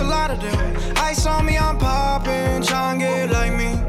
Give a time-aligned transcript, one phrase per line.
[0.00, 0.96] a lot of them.
[0.96, 3.88] Ice on me, I'm popping, try and get like me.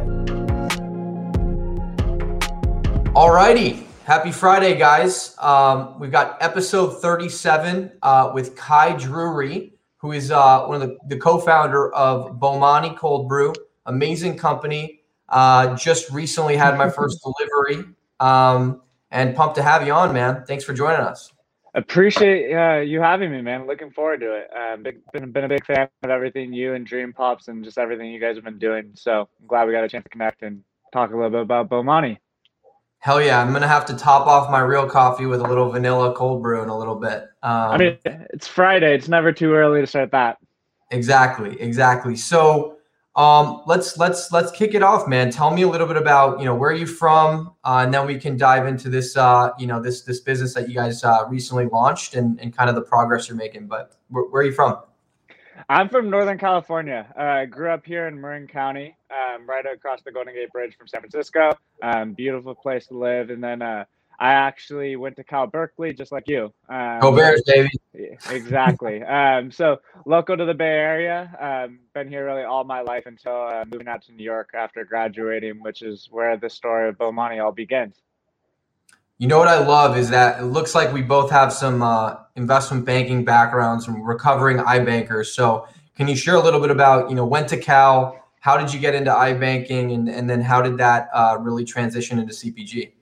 [3.14, 3.86] Alrighty.
[4.06, 5.36] Happy Friday, guys.
[5.40, 10.98] Um, we've got episode 37 uh, with Kai Drury, who is uh, one of the,
[11.08, 13.54] the co-founder of Bomani Cold Brew.
[13.86, 15.02] Amazing company.
[15.28, 17.94] Uh, just recently had my first delivery.
[18.20, 18.82] Um,
[19.12, 20.44] and pumped to have you on, man.
[20.48, 21.32] Thanks for joining us.
[21.76, 23.68] Appreciate uh, you having me, man.
[23.68, 24.50] Looking forward to it.
[24.56, 27.78] Uh, big, been, been a big fan of everything you and Dream Pops and just
[27.78, 28.92] everything you guys have been doing.
[28.96, 31.70] So I'm glad we got a chance to connect and talk a little bit about
[31.70, 32.18] Bomani.
[33.02, 33.42] Hell yeah!
[33.42, 36.62] I'm gonna have to top off my real coffee with a little vanilla cold brew
[36.62, 37.30] in a little bit.
[37.44, 38.94] Um, I mean, it's Friday.
[38.94, 40.38] It's never too early to start that.
[40.92, 42.18] Exactly, exactly.
[42.18, 42.79] So
[43.20, 45.30] um, let's let's let's kick it off, man.
[45.30, 48.08] Tell me a little bit about you know where are you from, uh, and then
[48.08, 51.26] we can dive into this uh, you know this this business that you guys uh,
[51.28, 53.68] recently launched and and kind of the progress you're making.
[53.68, 54.80] But where, where are you from?
[55.68, 57.14] I'm from Northern California.
[57.18, 60.78] Uh, I grew up here in Marin County, um, right across the Golden Gate Bridge
[60.78, 61.52] from San Francisco.
[61.84, 63.32] Um, beautiful place to live.
[63.32, 63.84] And then uh,
[64.20, 66.54] I actually went to Cal Berkeley, just like you.
[66.68, 67.70] Um, Go Bears, baby.
[68.30, 69.02] Exactly.
[69.04, 71.32] um, so local to the Bay Area.
[71.40, 74.84] Um, been here really all my life until uh, moving out to New York after
[74.84, 77.96] graduating, which is where the story of Bomani all begins.
[79.20, 82.18] You know what I love is that it looks like we both have some uh,
[82.36, 85.28] investment banking backgrounds and recovering iBankers.
[85.28, 88.74] So can you share a little bit about, you know, went to Cal, how did
[88.74, 92.94] you get into iBanking and, and then how did that uh, really transition into CPG?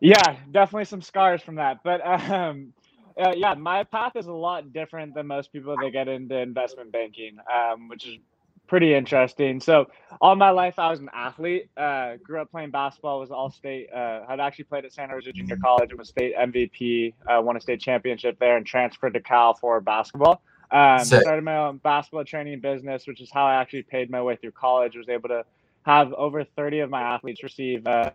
[0.00, 1.82] Yeah, definitely some scars from that.
[1.84, 2.72] But um,
[3.18, 6.92] uh, yeah, my path is a lot different than most people that get into investment
[6.92, 8.18] banking, um, which is
[8.66, 9.60] pretty interesting.
[9.60, 9.86] So
[10.20, 11.70] all my life, I was an athlete.
[11.76, 13.20] Uh, grew up playing basketball.
[13.20, 13.88] Was all state.
[13.94, 17.14] Uh, I'd actually played at Santa Rosa Junior College and was state MVP.
[17.26, 20.42] Uh, won a state championship there and transferred to Cal for basketball.
[20.70, 24.36] Um, started my own basketball training business, which is how I actually paid my way
[24.36, 24.96] through college.
[24.96, 25.44] Was able to
[25.84, 28.10] have over 30 of my athletes receive uh,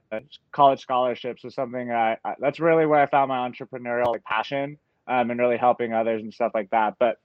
[0.52, 1.44] college scholarships.
[1.44, 5.40] Was something I, I, that's really where I found my entrepreneurial like, passion um, and
[5.40, 6.96] really helping others and stuff like that.
[7.00, 7.18] But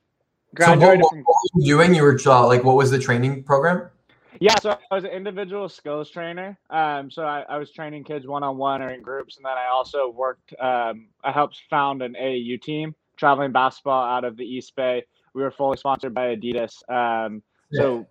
[0.55, 1.95] graduated so what, what, were you doing?
[1.95, 3.89] You were uh, like, what was the training program?
[4.41, 6.59] Yeah, so I was an individual skills trainer.
[6.69, 9.53] Um, so I, I was training kids one on one or in groups, and then
[9.53, 10.53] I also worked.
[10.61, 15.05] Um, I helped found an AAU team, traveling basketball out of the East Bay.
[15.35, 16.83] We were fully sponsored by Adidas.
[16.91, 17.81] Um, yeah.
[17.81, 18.07] So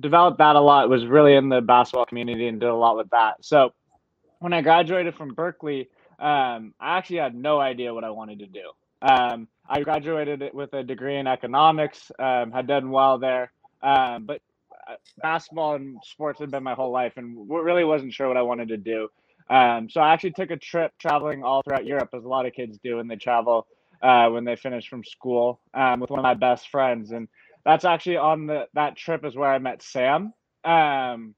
[0.00, 0.88] developed that a lot.
[0.88, 3.44] Was really in the basketball community and did a lot with that.
[3.44, 3.72] So
[4.40, 8.46] when I graduated from Berkeley, um, I actually had no idea what I wanted to
[8.46, 8.70] do.
[9.02, 13.52] Um, I graduated with a degree in economics, um, had done well there,
[13.82, 14.40] um, but
[14.88, 18.42] uh, basketball and sports had been my whole life, and really wasn't sure what I
[18.42, 19.08] wanted to do.
[19.50, 22.52] Um, so I actually took a trip traveling all throughout Europe, as a lot of
[22.52, 23.66] kids do when they travel
[24.02, 27.28] uh, when they finish from school, um, with one of my best friends, and
[27.64, 30.32] that's actually on the that trip is where I met Sam.
[30.64, 31.34] Um,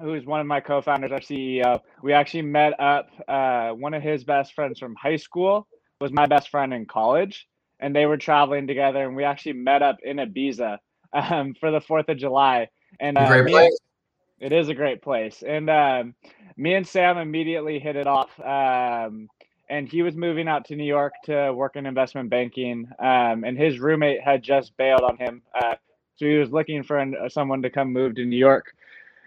[0.00, 1.80] who is one of my co-founders, our CEO.
[2.02, 3.08] We actually met up.
[3.26, 5.66] Uh, one of his best friends from high school
[6.00, 7.46] was my best friend in college,
[7.80, 10.78] and they were traveling together, and we actually met up in Ibiza
[11.12, 12.68] um, for the Fourth of July.
[13.00, 13.76] And uh, great place.
[14.40, 16.14] It is a great place, and um,
[16.56, 18.30] me and Sam immediately hit it off.
[18.38, 19.28] Um,
[19.70, 23.58] and he was moving out to New York to work in investment banking, um, and
[23.58, 25.74] his roommate had just bailed on him, uh,
[26.16, 28.72] so he was looking for an, someone to come move to New York.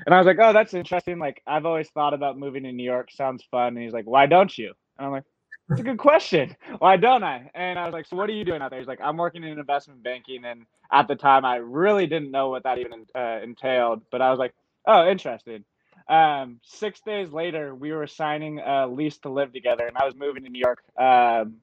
[0.06, 1.20] And I was like, "Oh, that's interesting.
[1.20, 3.12] Like, I've always thought about moving to New York.
[3.12, 5.24] Sounds fun." And he's like, "Why don't you?" And I'm like,
[5.72, 6.54] that's a good question.
[6.80, 7.50] Why don't I?
[7.56, 8.80] And I was like, so what are you doing out there?
[8.80, 10.44] He's like, I'm working in investment banking.
[10.44, 14.02] And at the time, I really didn't know what that even uh, entailed.
[14.12, 14.54] But I was like,
[14.86, 15.64] oh, interesting.
[16.12, 20.14] Um, six days later, we were signing a lease to live together, and I was
[20.14, 20.84] moving to New York.
[21.00, 21.56] Um,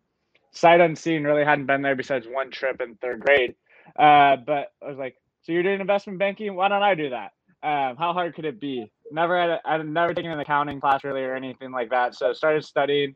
[0.52, 3.54] sight unseen, really hadn't been there besides one trip in third grade.
[3.94, 6.56] Uh, but I was like, so you're doing investment banking?
[6.56, 7.32] Why don't I do that?
[7.62, 8.90] Um, how hard could it be?
[9.12, 12.14] Never had, I'd never taken an accounting class really or anything like that.
[12.14, 13.14] So started studying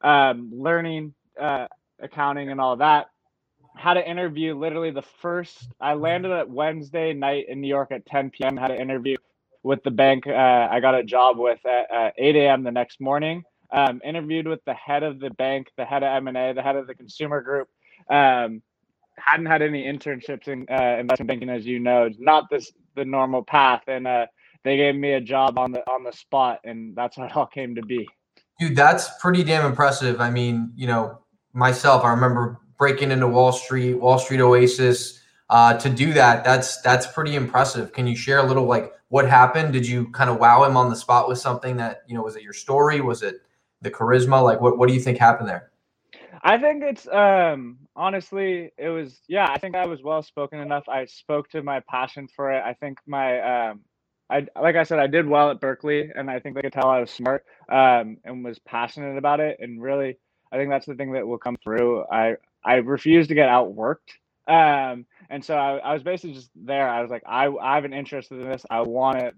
[0.00, 1.66] um, learning uh,
[2.00, 3.10] accounting and all that.
[3.76, 5.68] Had an interview literally the first.
[5.78, 8.56] I landed at Wednesday night in New York at 10 p.m.
[8.56, 9.16] Had an interview
[9.62, 10.26] with the bank.
[10.26, 12.62] Uh, I got a job with at, at 8 a.m.
[12.62, 13.42] the next morning.
[13.72, 16.86] Um, interviewed with the head of the bank, the head of M&A, the head of
[16.86, 17.68] the consumer group.
[18.10, 18.62] Um,
[19.16, 23.42] hadn't had any internships in uh, investment banking, as you know, not this the normal
[23.42, 24.26] path, and uh,
[24.64, 27.46] they gave me a job on the on the spot, and that's how it all
[27.46, 28.08] came to be.
[28.58, 30.20] Dude, that's pretty damn impressive.
[30.20, 31.20] I mean, you know,
[31.52, 35.19] myself, I remember breaking into Wall Street, Wall Street Oasis.
[35.50, 37.92] Uh, to do that, that's that's pretty impressive.
[37.92, 39.72] Can you share a little like what happened?
[39.72, 42.22] Did you kind of wow him on the spot with something that you know?
[42.22, 43.00] Was it your story?
[43.00, 43.42] Was it
[43.82, 44.42] the charisma?
[44.44, 45.72] Like, what what do you think happened there?
[46.42, 49.48] I think it's um honestly, it was yeah.
[49.50, 50.88] I think I was well spoken enough.
[50.88, 52.62] I spoke to my passion for it.
[52.64, 53.80] I think my um,
[54.30, 56.88] I like I said, I did well at Berkeley, and I think they could tell
[56.88, 59.58] I was smart um, and was passionate about it.
[59.60, 60.16] And really,
[60.52, 62.04] I think that's the thing that will come through.
[62.04, 64.14] I I refuse to get outworked,
[64.46, 66.88] um, and so I, I was basically just there.
[66.88, 68.66] I was like, I I have an interest in this.
[68.68, 69.32] I want to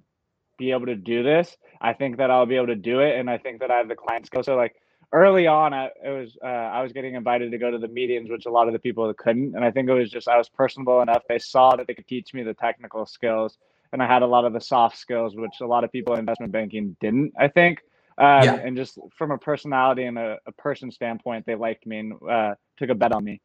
[0.58, 1.56] be able to do this.
[1.80, 3.88] I think that I'll be able to do it, and I think that I have
[3.88, 4.42] the client skill.
[4.42, 4.74] So like
[5.12, 8.30] early on, I, it was uh, I was getting invited to go to the meetings,
[8.30, 10.48] which a lot of the people couldn't, and I think it was just I was
[10.48, 11.22] personable enough.
[11.28, 13.58] They saw that they could teach me the technical skills,
[13.92, 16.20] and I had a lot of the soft skills, which a lot of people in
[16.20, 17.34] investment banking didn't.
[17.38, 17.80] I think,
[18.16, 18.54] um, yeah.
[18.54, 22.54] and just from a personality and a, a person standpoint, they liked me and uh,
[22.78, 23.40] took a bet on me.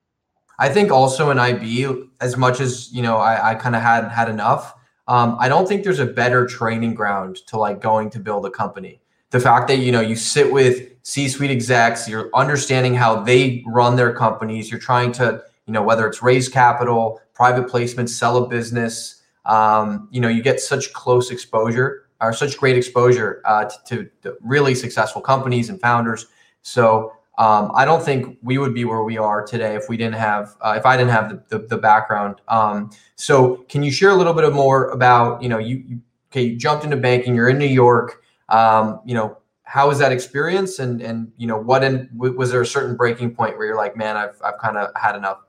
[0.60, 4.08] I think also in IB, as much as you know, I, I kind of had
[4.10, 4.74] had enough.
[5.08, 8.50] Um, I don't think there's a better training ground to like going to build a
[8.50, 9.00] company.
[9.30, 13.96] The fact that you know you sit with C-suite execs, you're understanding how they run
[13.96, 14.72] their companies.
[14.72, 19.22] You're trying to you know whether it's raise capital, private placement, sell a business.
[19.46, 24.36] Um, you know you get such close exposure or such great exposure uh, to, to
[24.42, 26.26] really successful companies and founders.
[26.64, 30.16] So um, I don't think we would be where we are today if we didn't
[30.16, 32.42] have uh, if I didn't have the the, the background.
[32.48, 36.02] Um, so can you share a little bit more about you know you, you
[36.32, 40.12] okay you jumped into banking you're in New York um, you know how was that
[40.12, 43.78] experience and and you know what in was there a certain breaking point where you're
[43.78, 45.40] like man I've I've kind of had enough.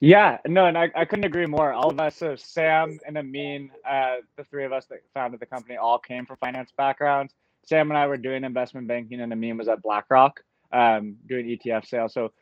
[0.00, 1.72] Yeah, no, and I, I couldn't agree more.
[1.72, 5.46] All of us, so Sam and Amin, uh, the three of us that founded the
[5.46, 7.34] company, all came from finance backgrounds.
[7.64, 10.40] Sam and I were doing investment banking, and Amin was at BlackRock
[10.72, 12.14] um, doing ETF sales.
[12.14, 12.32] So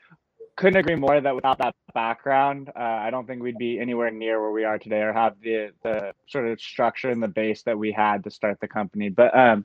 [0.56, 4.40] couldn't agree more that without that background, uh, I don't think we'd be anywhere near
[4.40, 7.78] where we are today or have the the sort of structure and the base that
[7.78, 9.08] we had to start the company.
[9.08, 9.64] But um,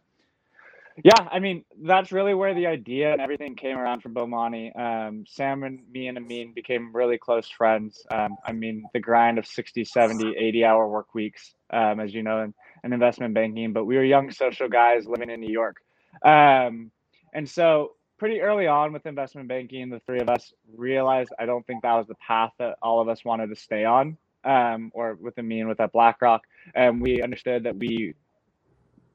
[1.04, 4.78] yeah, I mean that's really where the idea and everything came around from Bomani.
[4.80, 8.06] Um, Sam and me and Amin became really close friends.
[8.10, 12.24] Um, I mean the grind of 60, 70, 80 hour work weeks, um, as you
[12.24, 12.54] know, in,
[12.86, 13.74] in investment banking.
[13.74, 15.78] But we were young social guys living in New York.
[16.24, 16.92] Um,
[17.34, 21.66] and so pretty early on with investment banking, the three of us realized I don't
[21.68, 25.16] think that was the path that all of us wanted to stay on, um, or
[25.16, 26.44] with me and with that BlackRock.
[26.74, 28.14] And we understood that we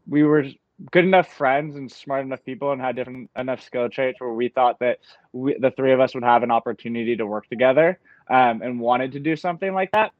[0.06, 0.44] we were
[0.90, 4.48] good enough friends and smart enough people and had different enough skill traits where we
[4.48, 4.98] thought that
[5.32, 7.98] we, the three of us would have an opportunity to work together
[8.30, 10.12] um, and wanted to do something like that.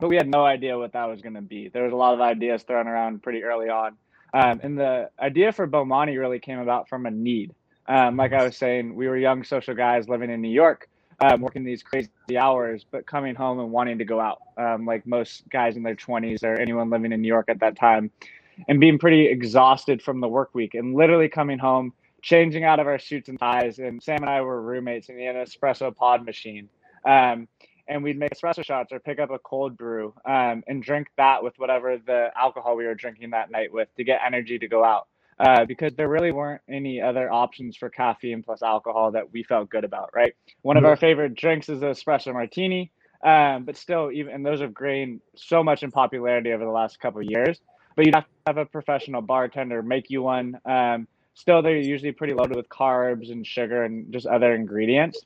[0.00, 1.68] But we had no idea what that was going to be.
[1.68, 3.96] There was a lot of ideas thrown around pretty early on.
[4.32, 7.54] Um, and the idea for Bomani really came about from a need.
[7.90, 10.88] Um, like I was saying, we were young social guys living in New York,
[11.18, 12.08] um, working these crazy
[12.38, 15.96] hours, but coming home and wanting to go out, um, like most guys in their
[15.96, 18.12] 20s or anyone living in New York at that time,
[18.68, 21.92] and being pretty exhausted from the work week and literally coming home,
[22.22, 23.80] changing out of our suits and ties.
[23.80, 26.68] And Sam and I were roommates in the espresso pod machine.
[27.04, 27.48] Um,
[27.88, 31.42] and we'd make espresso shots or pick up a cold brew um, and drink that
[31.42, 34.84] with whatever the alcohol we were drinking that night with to get energy to go
[34.84, 35.08] out
[35.40, 39.70] uh, because there really weren't any other options for caffeine plus alcohol that we felt
[39.70, 40.34] good about, right?
[40.60, 42.90] One of our favorite drinks is the espresso martini,
[43.24, 47.00] um, but still, even and those have gained so much in popularity over the last
[47.00, 47.58] couple of years.
[47.96, 50.60] But you have to have a professional bartender make you one.
[50.66, 55.20] Um, still, they're usually pretty loaded with carbs and sugar and just other ingredients.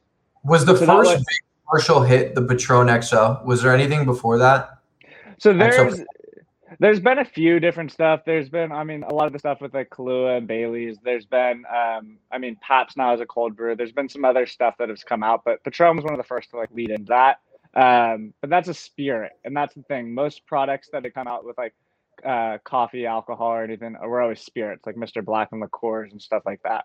[0.44, 1.24] Was the so first was,
[1.68, 3.44] commercial hit the Patron XO?
[3.44, 4.78] Was there anything before that?
[5.38, 6.02] So there's
[6.80, 8.22] there's been a few different stuff.
[8.24, 10.98] There's been, I mean, a lot of the stuff with like Kahlua and Bailey's.
[11.02, 13.76] There's been, um, I mean, Pabst now is a cold brew.
[13.76, 16.24] There's been some other stuff that has come out, but Patron was one of the
[16.24, 17.38] first to like lead into that.
[17.74, 20.14] Um, but that's a spirit, and that's the thing.
[20.14, 21.74] Most products that have come out with like
[22.24, 25.24] uh, coffee, alcohol, or anything were always spirits, like Mr.
[25.24, 26.84] Black and liqueurs and stuff like that.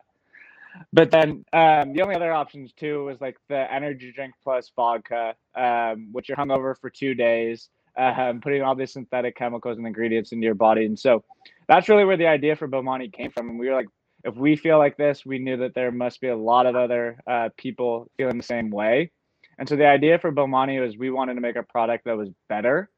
[0.93, 5.35] But then um, the only other options too was like the energy drink plus vodka,
[5.55, 10.31] um, which you're hungover for two days um, putting all these synthetic chemicals and ingredients
[10.31, 10.85] into your body.
[10.85, 11.23] And so
[11.67, 13.49] that's really where the idea for Bomani came from.
[13.49, 13.87] And we were like,
[14.23, 17.19] if we feel like this, we knew that there must be a lot of other
[17.25, 19.11] uh, people feeling the same way.
[19.57, 22.29] And so the idea for Bomani was we wanted to make a product that was
[22.47, 22.89] better.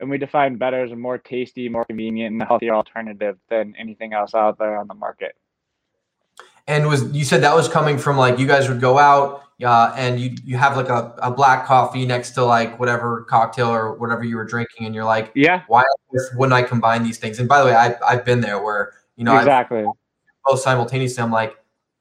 [0.00, 4.12] And we defined better as a more tasty, more convenient, and healthier alternative than anything
[4.12, 5.34] else out there on the market.
[6.68, 9.92] And was you said that was coming from like you guys would go out, uh,
[9.96, 13.94] and you you have like a, a black coffee next to like whatever cocktail or
[13.94, 15.84] whatever you were drinking, and you're like, yeah, why
[16.34, 17.38] wouldn't I combine these things?
[17.38, 19.86] And by the way, I I've been there where you know exactly I've,
[20.44, 21.22] both simultaneously.
[21.22, 21.56] I'm like,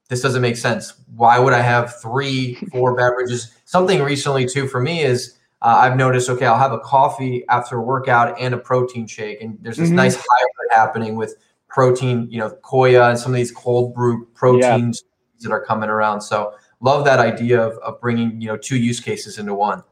[0.09, 0.93] this doesn't make sense.
[1.15, 3.53] Why would I have three, four beverages?
[3.65, 6.29] Something recently too for me is uh, I've noticed.
[6.29, 9.87] Okay, I'll have a coffee after a workout and a protein shake, and there's this
[9.87, 9.97] mm-hmm.
[9.97, 11.35] nice hybrid happening with
[11.75, 12.27] protein.
[12.31, 15.49] You know, Koia and some of these cold brew proteins yeah.
[15.49, 16.21] that are coming around.
[16.21, 19.83] So love that idea of, of bringing you know two use cases into one.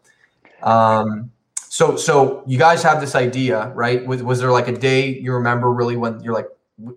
[0.64, 1.30] Um,
[1.68, 4.04] so so you guys have this idea, right?
[4.06, 6.48] Was was there like a day you remember really when you're like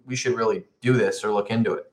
[0.06, 1.92] we should really do this or look into it?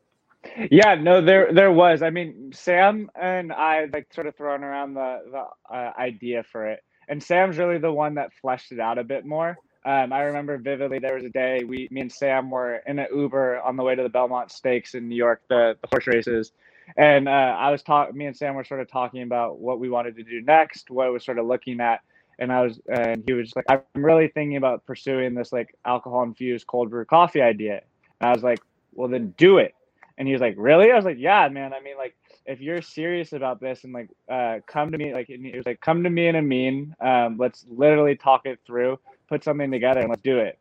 [0.70, 2.04] Yeah, no, there there was.
[2.04, 6.68] I mean, Sam and I like sort of thrown around the the uh, idea for
[6.68, 9.58] it, and Sam's really the one that fleshed it out a bit more.
[9.86, 13.08] Um, I remember vividly there was a day we, me and Sam were in an
[13.14, 16.54] Uber on the way to the Belmont Stakes in New York, the, the horse races,
[16.96, 18.18] and uh, I was talking.
[18.18, 21.12] Me and Sam were sort of talking about what we wanted to do next, what
[21.12, 22.02] was sort of looking at,
[22.40, 26.24] and I was, and he was like, "I'm really thinking about pursuing this like alcohol
[26.24, 27.82] infused cold brew coffee idea,"
[28.22, 28.60] and I was like,
[28.94, 29.76] "Well, then do it."
[30.18, 31.74] And he was like, "Really?" I was like, "Yeah, man.
[31.74, 35.14] I mean, like, if you're serious about this and like, uh, come to me.
[35.14, 36.96] Like, he was like, come to me and Amin.
[37.00, 40.60] Um, let's literally talk it through, put something together, and let's do it."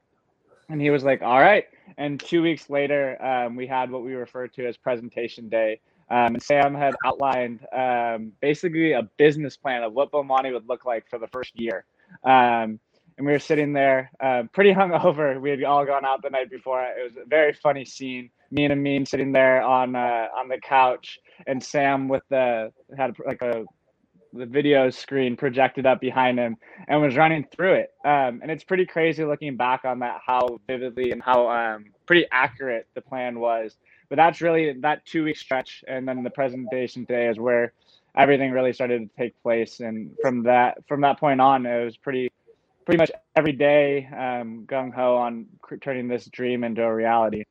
[0.68, 1.66] And he was like, "All right."
[1.98, 5.80] And two weeks later, um, we had what we refer to as presentation day.
[6.10, 10.84] Um, and Sam had outlined um, basically a business plan of what Bomani would look
[10.84, 11.84] like for the first year.
[12.24, 12.78] Um,
[13.18, 15.40] and we were sitting there uh, pretty hungover.
[15.40, 16.82] We had all gone out the night before.
[16.82, 18.30] It was a very funny scene.
[18.50, 23.16] Me and Amin sitting there on uh, on the couch, and Sam with the had
[23.26, 23.64] like a
[24.32, 26.56] the video screen projected up behind him
[26.88, 27.92] and was running through it.
[28.04, 32.26] Um, and it's pretty crazy looking back on that how vividly and how um, pretty
[32.32, 33.76] accurate the plan was.
[34.08, 37.72] But that's really that two week stretch, and then the presentation day is where
[38.14, 39.80] everything really started to take place.
[39.80, 42.30] And from that from that point on, it was pretty
[42.84, 45.46] pretty much every day um, gung ho on
[45.80, 47.44] turning this dream into a reality.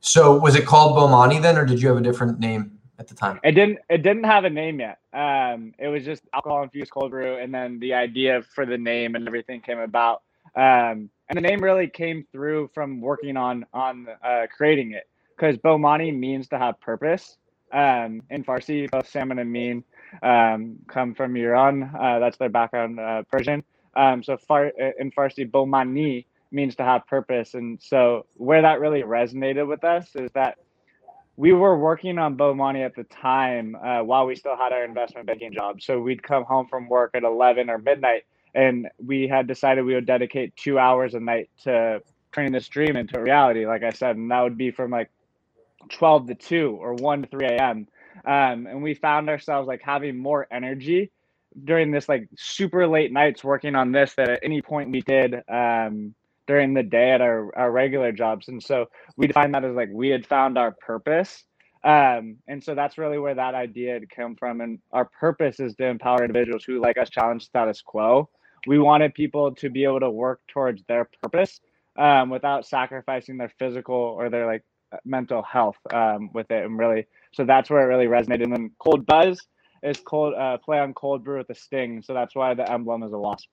[0.00, 3.14] So was it called Bomani then, or did you have a different name at the
[3.14, 3.40] time?
[3.42, 3.78] It didn't.
[3.88, 4.98] It didn't have a name yet.
[5.12, 9.16] Um, it was just alcohol infused cold brew, and then the idea for the name
[9.16, 10.22] and everything came about.
[10.54, 15.56] Um, and the name really came through from working on on uh, creating it because
[15.56, 17.38] Bomani means to have purpose.
[17.72, 19.84] Um, in Farsi, both Sam and Amin
[20.22, 21.90] um, come from Iran.
[21.98, 23.62] Uh, that's their background, uh, Persian.
[23.94, 24.66] Um, so far
[24.98, 27.54] in Farsi, bomani means to have purpose.
[27.54, 30.58] And so where that really resonated with us is that
[31.36, 35.26] we were working on Bomani at the time uh, while we still had our investment
[35.26, 35.80] banking job.
[35.80, 39.94] So we'd come home from work at 11 or midnight, and we had decided we
[39.94, 44.16] would dedicate two hours a night to turning this dream into reality, like I said.
[44.16, 45.10] And that would be from like
[45.88, 47.88] 12 to 2 or 1 to 3 a.m.
[48.24, 51.10] Um, and we found ourselves like having more energy
[51.64, 55.34] during this like super late nights working on this that at any point we did
[55.48, 56.14] um,
[56.50, 58.48] during the day at our, our regular jobs.
[58.48, 61.44] And so we define that as like we had found our purpose.
[61.84, 64.60] Um, and so that's really where that idea had come from.
[64.60, 68.28] And our purpose is to empower individuals who, like us, challenge status quo.
[68.66, 71.60] We wanted people to be able to work towards their purpose
[71.96, 74.64] um, without sacrificing their physical or their like
[75.04, 76.64] mental health um, with it.
[76.64, 78.42] And really, so that's where it really resonated.
[78.42, 79.40] And then Cold Buzz
[79.84, 82.02] is cold uh, play on cold brew with a sting.
[82.02, 83.48] So that's why the emblem is a wasp.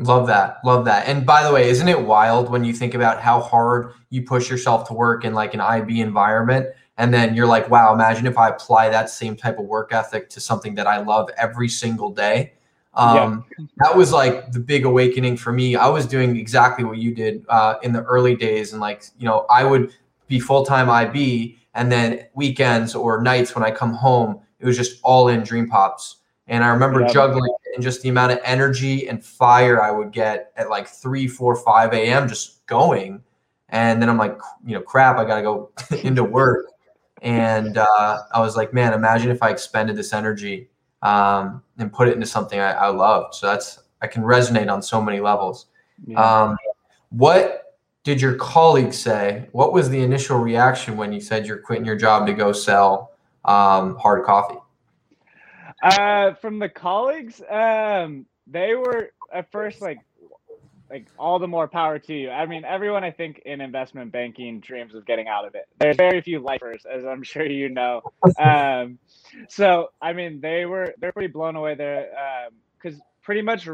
[0.00, 0.58] Love that.
[0.64, 1.06] Love that.
[1.06, 4.50] And by the way, isn't it wild when you think about how hard you push
[4.50, 6.68] yourself to work in like an IB environment?
[6.96, 10.28] And then you're like, wow, imagine if I apply that same type of work ethic
[10.30, 12.54] to something that I love every single day.
[12.94, 13.66] Um, yeah.
[13.78, 15.76] That was like the big awakening for me.
[15.76, 18.72] I was doing exactly what you did uh, in the early days.
[18.72, 19.94] And like, you know, I would
[20.28, 24.76] be full time IB and then weekends or nights when I come home, it was
[24.76, 26.16] just all in dream pops.
[26.50, 27.12] And I remember yeah.
[27.12, 31.28] juggling and just the amount of energy and fire I would get at like 3,
[31.28, 32.28] 4, 5 a.m.
[32.28, 33.22] just going.
[33.68, 35.70] And then I'm like, you know, crap, I got to go
[36.02, 36.66] into work.
[37.22, 40.68] And uh, I was like, man, imagine if I expended this energy
[41.02, 43.36] um, and put it into something I, I loved.
[43.36, 45.66] So that's, I can resonate on so many levels.
[46.04, 46.20] Yeah.
[46.20, 46.56] Um,
[47.10, 49.48] what did your colleagues say?
[49.52, 53.12] What was the initial reaction when you said you're quitting your job to go sell
[53.44, 54.58] um, hard coffee?
[55.82, 59.98] Uh, from the colleagues, um, they were at first like,
[60.90, 62.30] like all the more power to you.
[62.30, 65.66] I mean, everyone I think in investment banking dreams of getting out of it.
[65.78, 68.02] There's very few lifers, as I'm sure you know.
[68.38, 68.98] Um,
[69.48, 72.08] so I mean, they were they're pretty blown away there
[72.76, 73.68] because um, pretty much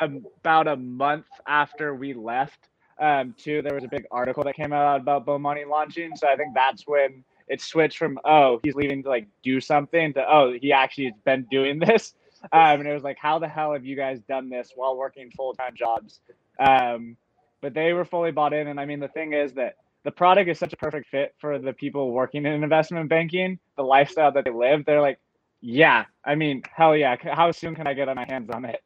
[0.00, 2.68] about a month after we left,
[3.00, 6.14] um, too, there was a big article that came out about Bomani launching.
[6.16, 10.14] So I think that's when it switched from oh he's leaving to like do something
[10.14, 12.14] to oh he actually has been doing this.
[12.52, 15.30] Um, and it was like how the hell have you guys done this while working
[15.36, 16.20] full-time jobs?
[16.58, 17.16] Um,
[17.60, 18.68] but they were fully bought in.
[18.68, 21.58] And i mean the thing is that the product is such a perfect fit for
[21.58, 25.18] the people working in investment banking the lifestyle that they live they're like
[25.60, 28.82] yeah i mean hell yeah how soon can i get my hands on it?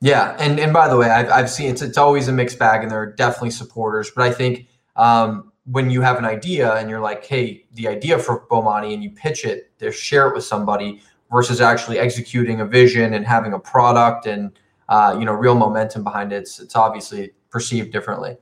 [0.00, 2.82] Yeah and and by the way i've, I've seen it's, it's always a mixed bag
[2.82, 4.10] and there are definitely supporters.
[4.14, 8.18] But i think um, when you have an idea and you're like, hey, the idea
[8.18, 11.00] for Bomani and you pitch it, to share it with somebody
[11.30, 16.02] versus actually executing a vision and having a product and uh, you know real momentum
[16.02, 16.36] behind it.
[16.36, 18.36] It's, it's obviously perceived differently.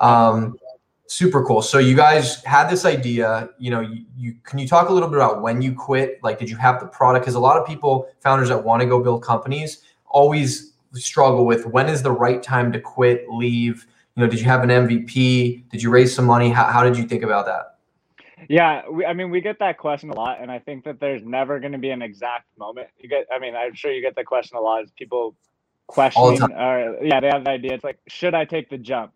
[0.00, 0.56] Um,
[1.06, 1.60] super cool.
[1.60, 3.50] So you guys had this idea.
[3.58, 6.18] You know, you, you can you talk a little bit about when you quit?
[6.22, 7.24] Like, did you have the product?
[7.24, 11.66] Because a lot of people, founders that want to go build companies, always struggle with
[11.66, 13.86] when is the right time to quit, leave
[14.16, 15.68] you know, did you have an MVP?
[15.70, 16.50] Did you raise some money?
[16.50, 17.76] How, how did you think about that?
[18.48, 21.22] Yeah, we, I mean, we get that question a lot, and I think that there's
[21.22, 22.88] never going to be an exact moment.
[22.98, 24.82] You get, I mean, I'm sure you get that question a lot.
[24.82, 25.36] Is people
[25.86, 27.74] questioning, or yeah, they have the idea.
[27.74, 29.12] It's like, should I take the jump?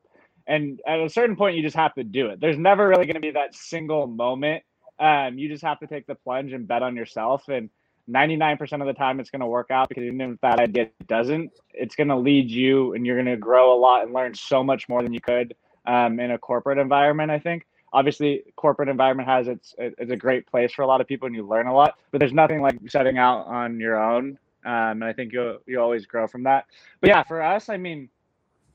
[0.46, 2.40] And at a certain point, you just have to do it.
[2.40, 4.62] There's never really going to be that single moment.
[4.98, 7.48] Um, you just have to take the plunge and bet on yourself.
[7.48, 7.70] And
[8.10, 11.50] 99% of the time it's going to work out because even if that idea doesn't,
[11.72, 14.62] it's going to lead you and you're going to grow a lot and learn so
[14.62, 15.54] much more than you could
[15.86, 17.66] um, in a corporate environment, I think.
[17.92, 21.34] Obviously, corporate environment has its it's a great place for a lot of people and
[21.34, 24.36] you learn a lot, but there's nothing like setting out on your own.
[24.66, 26.66] Um, and I think you you always grow from that.
[27.00, 28.08] But yeah, for us, I mean,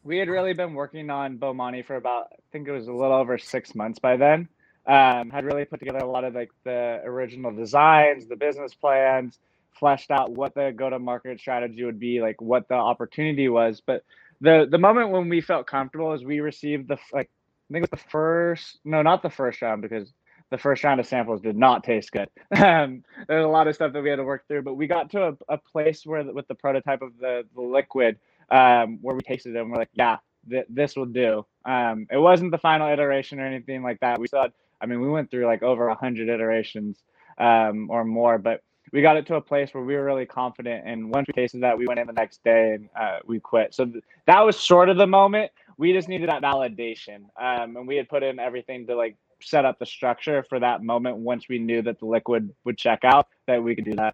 [0.04, 3.18] we had really been working on Bomani for about I think it was a little
[3.18, 4.48] over six months by then
[4.88, 9.40] um, had really put together a lot of like the original designs, the business plans,
[9.80, 13.82] fleshed out what the go-to-market strategy would be, like what the opportunity was.
[13.86, 14.04] But
[14.42, 17.30] the the moment when we felt comfortable is we received the like
[17.70, 20.12] I think it was the first no not the first round because
[20.50, 22.30] the first round of samples did not taste good.
[22.58, 25.12] Um, there's a lot of stuff that we had to work through, but we got
[25.12, 28.18] to a, a place where with the prototype of the, the liquid
[28.50, 30.18] um, where we tasted it and we're like, yeah,
[30.50, 31.46] th- this will do.
[31.66, 34.20] Um, it wasn't the final iteration or anything like that.
[34.20, 36.98] We still had I mean, we went through like over a hundred iterations
[37.38, 40.84] um, or more, but we got it to a place where we were really confident.
[40.86, 43.74] And once we tasted that, we went in the next day and uh, we quit.
[43.74, 45.52] So th- that was sort of the moment.
[45.78, 49.64] We just needed that validation, um, and we had put in everything to like set
[49.64, 51.18] up the structure for that moment.
[51.18, 54.14] Once we knew that the liquid would check out, that we could do that.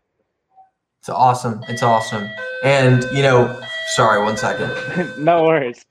[1.00, 1.63] It's awesome.
[1.67, 2.29] It's awesome.
[2.63, 3.62] And you know,
[3.95, 4.72] sorry, one second.
[5.24, 5.84] no worries.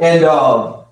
[0.00, 0.84] And um,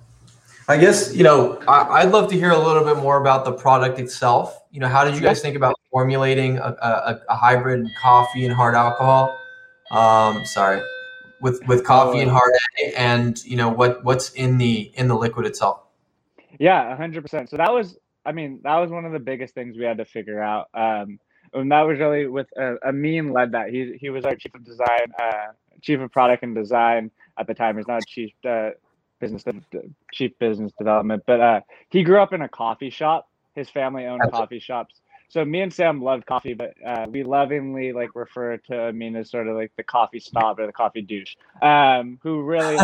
[0.69, 3.53] I guess you know I, would love to hear a little bit more about the
[3.53, 4.57] product itself.
[4.71, 8.55] You know, how did you guys think about formulating a, a, a hybrid coffee and
[8.55, 9.37] hard alcohol?
[9.91, 10.83] Um, sorry,
[11.41, 12.53] with with coffee and hard
[12.97, 15.83] and you know what what's in the in the liquid itself.
[16.61, 17.49] Yeah, hundred percent.
[17.51, 20.05] So that was, I mean, that was one of the biggest things we had to
[20.05, 20.69] figure out.
[20.75, 21.19] Um,
[21.53, 23.71] and that was really with uh, Amin led that.
[23.71, 25.49] He he was our chief of design, uh,
[25.81, 27.77] chief of product and design at the time.
[27.77, 28.71] He's not chief uh,
[29.21, 29.45] business
[30.13, 33.29] chief business development but uh, he grew up in a coffee shop.
[33.55, 35.01] His family owned That's coffee shops.
[35.29, 39.31] So me and sam loved coffee but uh, we lovingly like refer to Amin as
[39.31, 42.77] sort of like the coffee snob or the coffee douche um, who really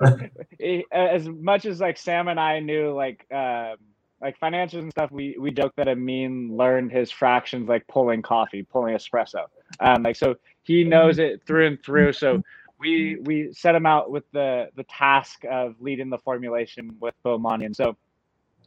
[0.00, 3.76] like, as much as like sam and i knew like um,
[4.20, 8.62] like financials and stuff we we joke that amin learned his fractions like pulling coffee
[8.62, 9.46] pulling espresso.
[9.80, 12.12] Um, like so he knows it through and through.
[12.12, 12.42] So
[12.78, 17.14] we we set him out with the the task of leading the formulation with.
[17.24, 17.96] And so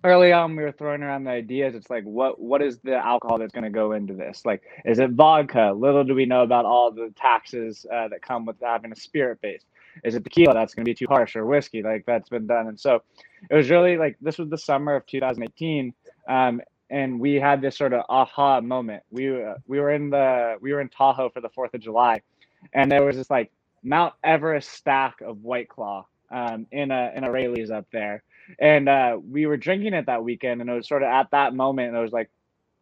[0.04, 1.76] early on we were throwing around the ideas.
[1.76, 4.46] It's like what what is the alcohol that's going to go into this?
[4.46, 5.74] Like is it vodka?
[5.76, 9.42] Little do we know about all the taxes uh, that come with having a spirit
[9.42, 9.64] base.
[10.04, 12.68] Is it tequila that's going to be too harsh or whiskey like that's been done?
[12.68, 13.04] And so
[13.50, 15.94] it was really like this was the summer of 2018.
[16.28, 19.04] Um, and we had this sort of aha moment.
[19.10, 22.22] We uh, we were in the we were in Tahoe for the Fourth of July,
[22.74, 23.52] and there was this like
[23.84, 28.24] Mount Everest stack of White Claw um, in a in a Raley's up there,
[28.60, 31.54] and uh, we were drinking it that weekend, and it was sort of at that
[31.54, 32.30] moment, and it was like,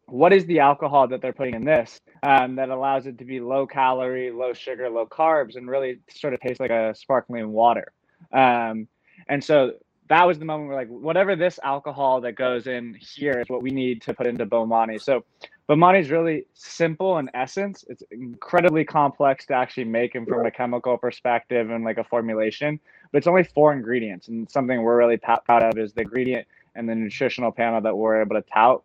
[0.06, 3.40] what is the alcohol that they're putting in this um, that allows it to be
[3.40, 7.92] low calorie, low sugar, low carbs, and really sort of taste like a sparkling water.
[8.32, 8.88] Um,
[9.28, 9.74] and so
[10.10, 13.62] that was the moment where like whatever this alcohol that goes in here is what
[13.62, 15.02] we need to put into Bomani.
[15.02, 15.24] So
[15.70, 17.86] Bomani is really simple in essence.
[17.88, 22.80] It's incredibly complex to actually make and from a chemical perspective and like a formulation.
[23.12, 26.90] But it's only four ingredients, and something we're really proud of is the ingredient and
[26.90, 28.84] the nutritional panel that we're able to tout.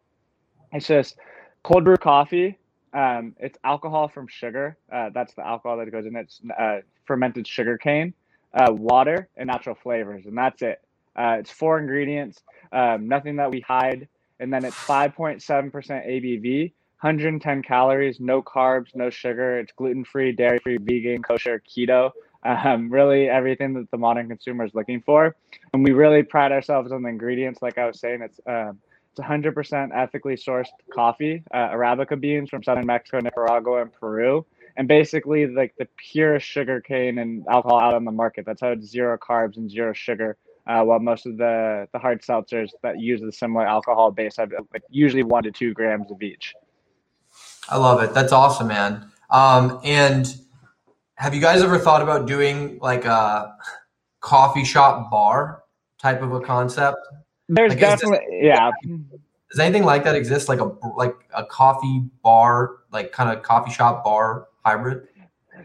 [0.72, 1.16] It's just
[1.62, 2.58] cold brew coffee.
[2.92, 4.76] Um, it's alcohol from sugar.
[4.92, 6.14] Uh, that's the alcohol that goes in.
[6.16, 8.12] It's uh, fermented sugar cane,
[8.52, 10.82] uh, water, and natural flavors, and that's it.
[11.16, 12.42] Uh, it's four ingredients,
[12.72, 14.06] um, nothing that we hide.
[14.40, 19.58] And then it's 5.7% ABV, 110 calories, no carbs, no sugar.
[19.58, 22.10] It's gluten free, dairy free, vegan, kosher, keto.
[22.44, 25.34] Um, really everything that the modern consumer is looking for.
[25.72, 27.62] And we really pride ourselves on the ingredients.
[27.62, 28.78] Like I was saying, it's um,
[29.16, 34.44] it's 100% ethically sourced coffee, uh, Arabica beans from southern Mexico, Nicaragua, and Peru.
[34.76, 38.44] and basically like the purest sugar cane and alcohol out on the market.
[38.44, 40.36] That's how it's zero carbs and zero sugar.
[40.66, 44.50] Uh, while most of the the hard seltzers that use a similar alcohol base have
[44.72, 46.54] like usually one to two grams of each.
[47.68, 48.14] I love it.
[48.14, 49.10] That's awesome, man.
[49.30, 50.34] Um, and
[51.16, 53.54] have you guys ever thought about doing like a
[54.20, 55.64] coffee shop bar
[55.98, 56.96] type of a concept?
[57.48, 58.70] There's Like, is this- definitely yeah.
[59.50, 60.48] Does anything like that exist?
[60.48, 65.08] Like a like a coffee bar, like kind of coffee shop bar hybrid?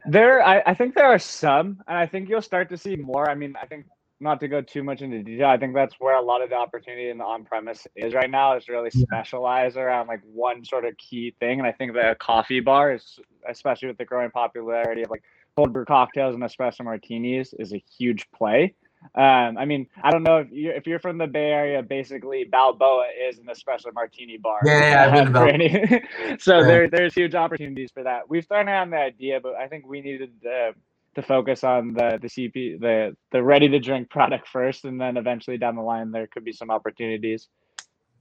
[0.05, 3.29] There, I, I think there are some, and I think you'll start to see more.
[3.29, 3.85] I mean, I think
[4.19, 5.47] not to go too much into detail.
[5.47, 8.55] I think that's where a lot of the opportunity in the on-premise is right now.
[8.55, 9.03] Is really Yeah.
[9.03, 12.93] specialize around like one sort of key thing, and I think that a coffee bar
[12.93, 15.23] is, especially with the growing popularity of like
[15.55, 18.73] cold brew cocktails and espresso martinis, is a huge play.
[19.15, 22.43] Um, I mean, I don't know if you're if you're from the Bay Area, basically
[22.43, 24.59] Balboa is an espresso martini bar.
[24.65, 25.99] Yeah, yeah, I've been to
[26.35, 26.67] For so Yeah.
[26.67, 28.29] there, there's huge opportunities for that.
[28.29, 30.73] We've thrown around the idea, but I think we needed uh,
[31.19, 35.17] to focus on the the CP the the ready to drink product first, and then
[35.17, 37.47] eventually down the line there could be some opportunities.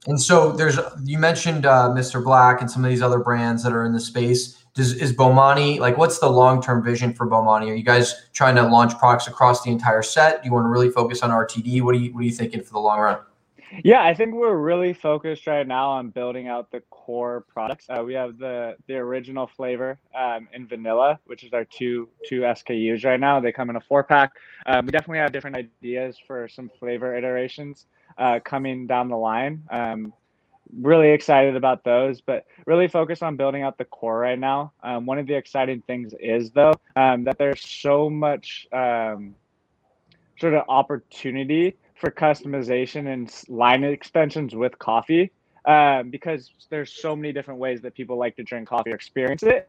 [0.06, 2.22] And so there's you mentioned uh, Mr.
[2.22, 4.62] Black and some of these other brands that are in the space.
[4.74, 7.70] Does is Bomani like what's the long term vision for Bomani?
[7.70, 10.42] Are you guys trying to launch products across the entire set?
[10.42, 11.82] Do you want to really focus on RTD?
[11.82, 13.18] What are you what are you thinking for the long run?
[13.84, 17.86] Yeah, I think we're really focused right now on building out the core products.
[17.88, 22.40] Uh, we have the the original flavor um, in vanilla, which is our two two
[22.40, 23.40] SKUs right now.
[23.40, 24.32] They come in a four pack.
[24.66, 29.62] Um, we definitely have different ideas for some flavor iterations uh, coming down the line.
[29.70, 30.12] Um,
[30.80, 34.72] really excited about those, but really focused on building out the core right now.
[34.82, 39.34] Um, one of the exciting things is though um, that there's so much um,
[40.38, 45.30] sort of opportunity for customization and line extensions with coffee
[45.64, 49.42] um, because there's so many different ways that people like to drink coffee or experience
[49.42, 49.68] it.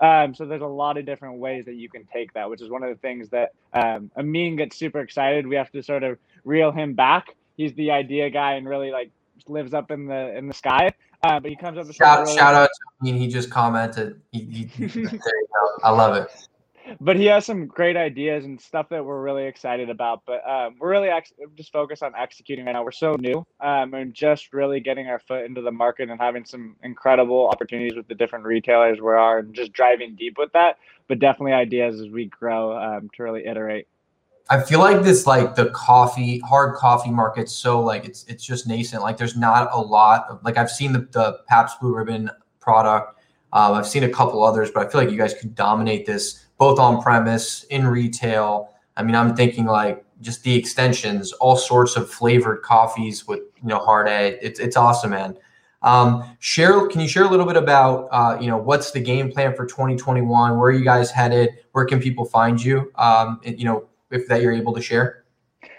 [0.00, 2.70] Um, so there's a lot of different ways that you can take that, which is
[2.70, 5.46] one of the things that um, Amin gets super excited.
[5.46, 7.36] We have to sort of reel him back.
[7.56, 9.10] He's the idea guy and really like
[9.48, 10.92] lives up in the in the sky.
[11.22, 14.20] Uh, but he comes up with Shout really- shout out to Amin he just commented.
[14.32, 15.78] He, he, there you go.
[15.82, 16.30] I love it.
[17.00, 20.22] But he has some great ideas and stuff that we're really excited about.
[20.26, 22.84] But um, we're really ex- just focused on executing right now.
[22.84, 26.44] We're so new um, and just really getting our foot into the market and having
[26.44, 30.78] some incredible opportunities with the different retailers we are and just driving deep with that.
[31.08, 33.86] But definitely ideas as we grow um, to really iterate.
[34.48, 38.66] I feel like this like the coffee hard coffee market's so like it's it's just
[38.66, 39.00] nascent.
[39.00, 43.20] Like there's not a lot of like I've seen the the Pabst Blue Ribbon product.
[43.52, 46.46] Um, I've seen a couple others, but I feel like you guys could dominate this
[46.60, 48.74] both on premise in retail.
[48.94, 53.68] I mean, I'm thinking like just the extensions, all sorts of flavored coffees with you
[53.68, 54.38] know hard A.
[54.44, 55.36] It's it's awesome, man.
[55.82, 59.32] Um, share, can you share a little bit about uh, you know what's the game
[59.32, 60.58] plan for 2021?
[60.58, 61.48] Where are you guys headed?
[61.72, 62.92] Where can people find you?
[62.96, 65.24] Um, and, you know, if that you're able to share.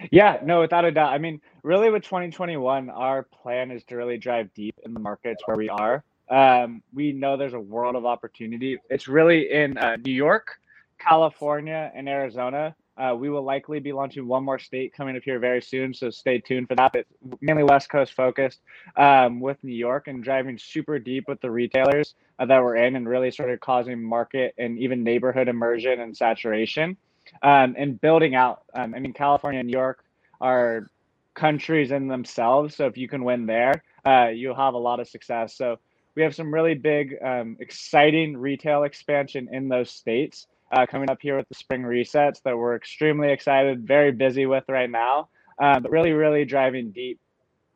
[0.10, 1.13] Yeah, no, without a doubt.
[1.13, 5.44] I mean, really, with 2021, our plan is to really drive deep in the markets
[5.46, 6.04] where we are.
[6.32, 8.80] Um, we know there's a world of opportunity.
[8.89, 10.61] It's really in uh, New York,
[11.02, 12.76] California, and Arizona.
[12.98, 16.10] Uh, we will likely be launching one more state coming up here very soon, so
[16.10, 16.94] stay tuned for that.
[16.94, 17.06] But
[17.42, 18.60] mainly West Coast focused
[18.96, 22.96] um, with New York and driving super deep with the retailers uh, that we're in,
[22.96, 26.98] and really sort of causing market and even neighborhood immersion and saturation
[27.42, 28.64] um, and building out.
[28.74, 30.04] Um, I mean, California and New York
[30.40, 30.88] are
[31.34, 32.76] countries in themselves.
[32.76, 35.56] So if you can win there, uh, you'll have a lot of success.
[35.56, 35.80] So
[36.16, 41.20] we have some really big, um, exciting retail expansion in those states uh, coming up
[41.22, 45.30] here with the spring resets that we're extremely excited, very busy with right now,
[45.60, 47.20] um, but really, really driving deep.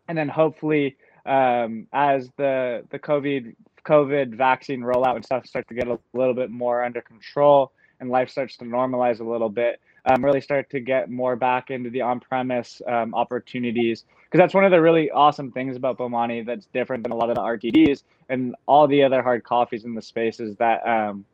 [0.08, 3.56] And then hopefully, um, as the the COVID
[3.86, 8.10] COVID vaccine rollout and stuff starts to get a little bit more under control and
[8.10, 11.90] life starts to normalize a little bit, um, really start to get more back into
[11.90, 16.66] the on-premise um, opportunities because that's one of the really awesome things about Bomani that's
[16.68, 20.02] different than a lot of the RTDs and all the other hard coffees in the
[20.02, 21.26] space is that um,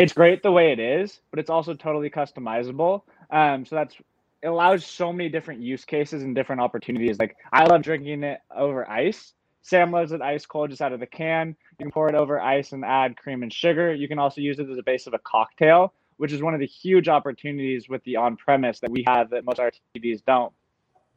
[0.00, 3.02] it's great the way it is, but it's also totally customizable.
[3.30, 3.96] Um, so that's
[4.42, 7.18] it allows so many different use cases and different opportunities.
[7.18, 9.34] Like I love drinking it over ice.
[9.62, 11.48] Sam loves it ice cold, just out of the can.
[11.78, 13.92] You can pour it over ice and add cream and sugar.
[13.92, 16.60] You can also use it as a base of a cocktail, which is one of
[16.60, 20.52] the huge opportunities with the on premise that we have that most RTDs don't.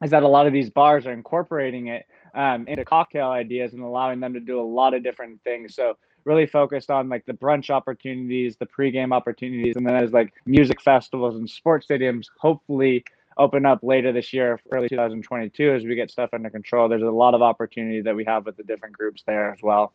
[0.03, 3.81] Is that a lot of these bars are incorporating it um, into cocktail ideas and
[3.81, 5.73] allowing them to do a lot of different things.
[5.73, 10.33] So really focused on like the brunch opportunities, the pregame opportunities, and then as like
[10.45, 13.03] music festivals and sports stadiums hopefully
[13.37, 16.87] open up later this year, early 2022, as we get stuff under control.
[16.87, 19.93] There's a lot of opportunity that we have with the different groups there as well.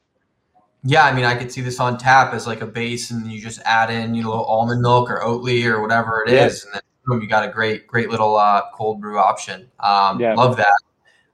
[0.85, 3.41] Yeah, I mean, I could see this on tap as like a base, and you
[3.41, 6.83] just add in you know almond milk or Oatly or whatever it is, and then
[7.05, 9.69] boom, you got a great, great little uh, cold brew option.
[9.81, 10.35] Um, yeah.
[10.35, 10.81] Love that.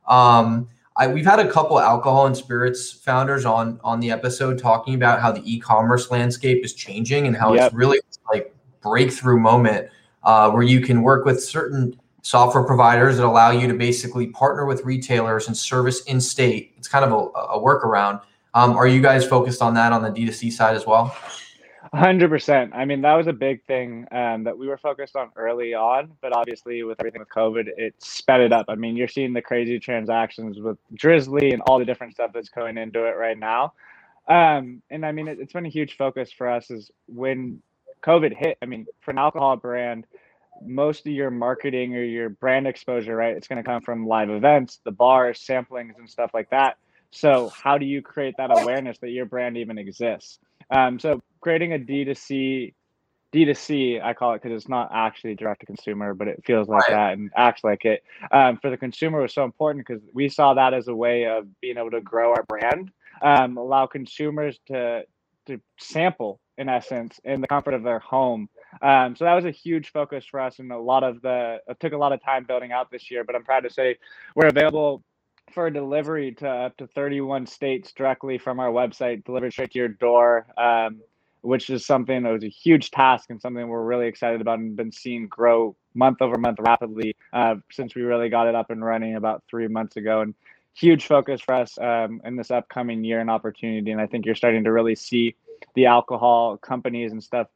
[0.07, 4.95] Um, I, we've had a couple alcohol and spirits founders on on the episode talking
[4.95, 7.67] about how the e-commerce landscape is changing and how yep.
[7.67, 9.89] it's really like breakthrough moment
[10.23, 14.65] uh, where you can work with certain software providers that allow you to basically partner
[14.65, 16.73] with retailers and service in state.
[16.79, 18.23] It's kind of a, a workaround.
[18.55, 21.15] Um, are you guys focused on that on the D2C side as well?
[21.95, 22.73] Hundred percent.
[22.75, 26.11] I mean, that was a big thing um, that we were focused on early on,
[26.21, 28.67] but obviously with everything with COVID, it sped it up.
[28.69, 32.49] I mean, you're seeing the crazy transactions with Drizly and all the different stuff that's
[32.49, 33.75] going into it right now.
[34.27, 36.69] Um, and I mean, it, it's been a huge focus for us.
[36.69, 37.63] Is when
[38.03, 38.59] COVID hit.
[38.61, 40.07] I mean, for an alcohol brand,
[40.65, 43.37] most of your marketing or your brand exposure, right?
[43.37, 46.77] It's going to come from live events, the bars, samplings, and stuff like that.
[47.11, 50.41] So, how do you create that awareness that your brand even exists?
[50.71, 52.75] Um, so, creating a D2C,
[53.33, 56.89] D2C, I call it because it's not actually direct to consumer, but it feels like
[56.89, 56.95] right.
[56.95, 58.03] that and acts like it.
[58.33, 61.47] Um, for the consumer was so important because we saw that as a way of
[61.61, 62.91] being able to grow our brand,
[63.23, 65.05] um, allow consumers to
[65.47, 68.49] to sample in essence in the comfort of their home
[68.83, 71.79] um, so that was a huge focus for us, and a lot of the it
[71.81, 73.25] took a lot of time building out this year.
[73.25, 73.97] But I'm proud to say
[74.35, 75.03] we're available
[75.53, 79.89] for delivery to up to 31 states directly from our website, delivered straight to your
[79.89, 80.47] door.
[80.57, 81.01] Um,
[81.45, 84.77] which is something that was a huge task and something we're really excited about and
[84.77, 88.85] been seeing grow month over month rapidly uh, since we really got it up and
[88.85, 90.23] running about three months ago.
[90.23, 90.35] And
[90.75, 93.91] huge focus for us um, in this upcoming year and opportunity.
[93.91, 95.37] And I think you're starting to really see
[95.75, 97.49] the alcohol companies and stuff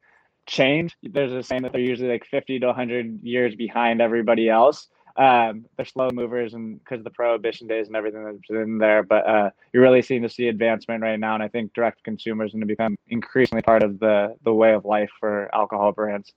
[0.46, 0.96] change.
[1.02, 4.88] There's a saying that they're usually like 50 to 100 years behind everybody else.
[5.18, 9.02] Um, they're slow movers and because of the prohibition days and everything that's in there.
[9.02, 12.52] But uh, you're really seeing to see advancement right now, and I think direct consumers
[12.52, 16.32] going to become increasingly part of the the way of life for alcohol brands.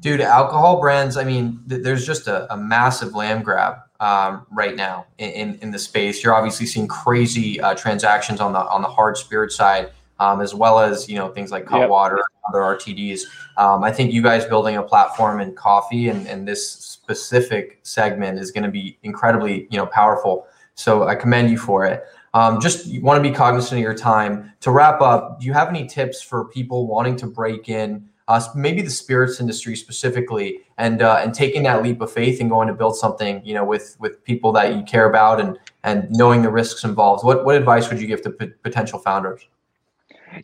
[0.00, 1.16] Dude, alcohol brands.
[1.16, 5.58] I mean, th- there's just a, a, massive land grab um, right now in, in,
[5.60, 6.22] in the space.
[6.22, 9.90] You're obviously seeing crazy uh, transactions on the on the hard spirit side
[10.20, 12.24] um, as well as you know things like Cutwater, yep.
[12.48, 13.22] other RTDs.
[13.56, 18.38] Um, I think you guys building a platform in coffee and, and this specific segment
[18.38, 20.46] is going to be incredibly you know powerful.
[20.74, 22.04] So I commend you for it.
[22.34, 24.52] Um, just want to be cognizant of your time.
[24.60, 28.40] To wrap up, do you have any tips for people wanting to break in, uh,
[28.54, 32.68] maybe the spirits industry specifically, and uh, and taking that leap of faith and going
[32.68, 36.42] to build something, you know, with with people that you care about and and knowing
[36.42, 37.24] the risks involved?
[37.24, 39.48] What what advice would you give to p- potential founders?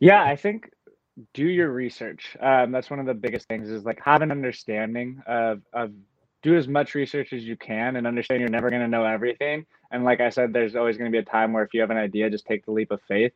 [0.01, 0.71] Yeah, I think
[1.33, 2.37] do your research.
[2.41, 5.93] Um, that's one of the biggest things is like have an understanding of, of
[6.43, 9.65] do as much research as you can and understand you're never going to know everything.
[9.91, 11.91] And like I said, there's always going to be a time where if you have
[11.91, 13.33] an idea, just take the leap of faith.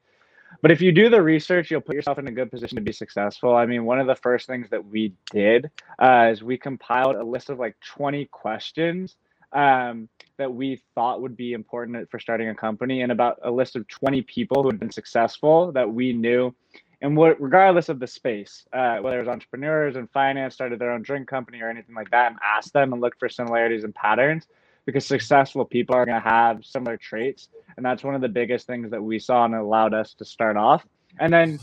[0.62, 2.92] But if you do the research, you'll put yourself in a good position to be
[2.92, 3.54] successful.
[3.54, 7.24] I mean, one of the first things that we did uh, is we compiled a
[7.24, 9.16] list of like 20 questions
[9.52, 13.76] um, that we thought would be important for starting a company and about a list
[13.76, 16.54] of 20 people who had been successful that we knew.
[17.00, 20.90] And what regardless of the space uh, whether it was entrepreneurs and finance started their
[20.90, 23.94] own drink company or anything like that and asked them and look for similarities and
[23.94, 24.46] patterns
[24.84, 28.66] because successful people are going to have similar traits and that's one of the biggest
[28.66, 30.84] things that we saw and allowed us to start off.
[31.20, 31.60] And then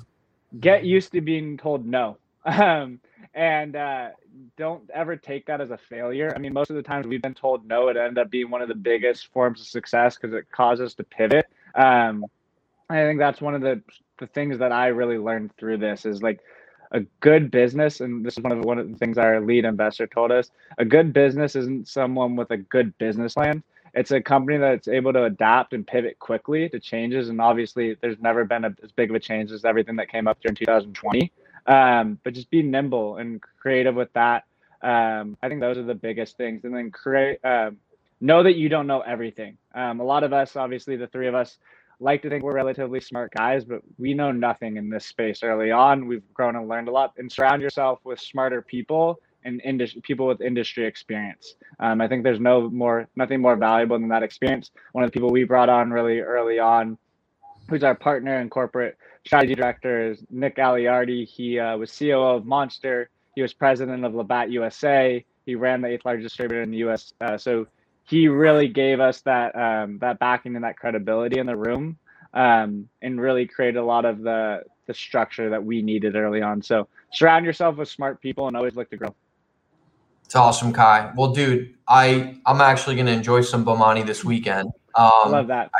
[0.61, 2.99] get used to being told no um,
[3.33, 4.09] and uh,
[4.57, 6.33] don't ever take that as a failure.
[6.35, 8.61] I mean, most of the times we've been told no, it ended up being one
[8.61, 11.47] of the biggest forms of success because it caused us to pivot.
[11.75, 12.25] Um,
[12.89, 13.81] I think that's one of the
[14.19, 16.39] the things that I really learned through this is like
[16.91, 19.65] a good business, and this is one of the, one of the things our lead
[19.65, 20.51] investor told us.
[20.77, 23.63] A good business isn't someone with a good business plan.
[23.93, 27.29] It's a company that's able to adapt and pivot quickly to changes.
[27.29, 30.27] And obviously, there's never been a, as big of a change as everything that came
[30.27, 31.31] up during 2020.
[31.67, 34.43] Um, but just be nimble and creative with that.
[34.81, 36.63] Um, I think those are the biggest things.
[36.63, 37.77] And then create, um,
[38.21, 39.57] know that you don't know everything.
[39.73, 41.57] Um, a lot of us, obviously, the three of us,
[41.99, 45.71] like to think we're relatively smart guys, but we know nothing in this space early
[45.71, 46.07] on.
[46.07, 47.13] We've grown and learned a lot.
[47.17, 49.61] And surround yourself with smarter people and
[50.03, 51.55] people with industry experience.
[51.79, 54.71] Um, I think there's no more, nothing more valuable than that experience.
[54.91, 56.97] One of the people we brought on really early on,
[57.69, 61.27] who's our partner in corporate strategy director is Nick Aliardi.
[61.27, 63.09] He uh, was CEO of Monster.
[63.35, 65.23] He was president of Labatt USA.
[65.45, 67.13] He ran the eighth largest distributor in the U.S.
[67.19, 67.67] Uh, so
[68.03, 71.97] he really gave us that um, that backing and that credibility in the room,
[72.33, 76.61] um, and really created a lot of the the structure that we needed early on.
[76.61, 79.15] So surround yourself with smart people and always look to grow.
[80.23, 81.11] It's awesome, Kai.
[81.15, 84.71] Well, dude, I I'm actually going to enjoy some Bomani this weekend.
[84.95, 85.71] Um, Love that.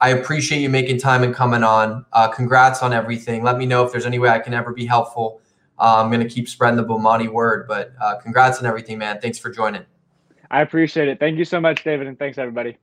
[0.00, 2.04] I appreciate you making time and coming on.
[2.12, 3.42] Uh, congrats on everything.
[3.42, 5.40] Let me know if there's any way I can ever be helpful.
[5.78, 9.20] Uh, I'm going to keep spreading the Bomani word, but uh, congrats on everything, man.
[9.20, 9.84] Thanks for joining.
[10.50, 11.20] I appreciate it.
[11.20, 12.78] Thank you so much, David, and thanks everybody.